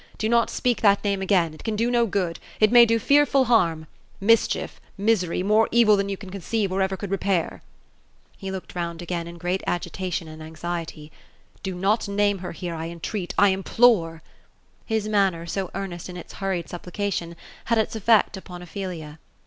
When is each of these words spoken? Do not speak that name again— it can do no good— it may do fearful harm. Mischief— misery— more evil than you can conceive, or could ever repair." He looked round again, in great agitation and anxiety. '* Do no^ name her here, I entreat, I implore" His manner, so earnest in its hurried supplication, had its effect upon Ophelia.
Do 0.17 0.27
not 0.27 0.49
speak 0.49 0.81
that 0.81 1.03
name 1.03 1.21
again— 1.21 1.53
it 1.53 1.63
can 1.63 1.75
do 1.75 1.91
no 1.91 2.07
good— 2.07 2.39
it 2.59 2.71
may 2.71 2.87
do 2.87 2.97
fearful 2.97 3.45
harm. 3.45 3.85
Mischief— 4.19 4.81
misery— 5.09 5.43
more 5.43 5.69
evil 5.71 5.95
than 5.95 6.09
you 6.09 6.17
can 6.17 6.31
conceive, 6.31 6.71
or 6.71 6.79
could 6.87 6.93
ever 6.93 7.07
repair." 7.11 7.61
He 8.35 8.49
looked 8.49 8.73
round 8.73 9.03
again, 9.03 9.27
in 9.27 9.37
great 9.37 9.61
agitation 9.67 10.27
and 10.27 10.41
anxiety. 10.41 11.11
'* 11.37 11.61
Do 11.61 11.75
no^ 11.75 12.09
name 12.09 12.39
her 12.39 12.51
here, 12.53 12.73
I 12.73 12.87
entreat, 12.87 13.35
I 13.37 13.49
implore" 13.49 14.23
His 14.93 15.07
manner, 15.07 15.45
so 15.45 15.69
earnest 15.75 16.09
in 16.09 16.17
its 16.17 16.33
hurried 16.33 16.67
supplication, 16.67 17.35
had 17.65 17.77
its 17.77 17.95
effect 17.95 18.35
upon 18.35 18.63
Ophelia. 18.63 19.19